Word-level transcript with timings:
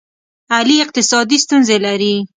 علي 0.57 0.75
اقتصادي 0.85 1.37
ستونزې 1.43 1.77
لري. 1.85 2.15